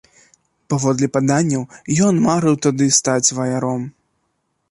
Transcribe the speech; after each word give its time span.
Паводле 0.73 1.09
паданняў, 1.17 1.63
ён 2.07 2.15
марыў 2.27 2.55
тады 2.67 2.85
стаць 3.01 3.33
ваяром. 3.41 3.81